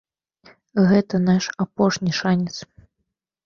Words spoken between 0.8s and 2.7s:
Гэта наш апошні шанец.